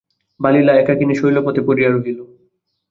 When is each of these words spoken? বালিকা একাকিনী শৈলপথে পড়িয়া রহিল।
বালিকা 0.39 0.73
একাকিনী 0.75 1.13
শৈলপথে 1.15 1.61
পড়িয়া 1.67 1.89
রহিল। 1.89 2.19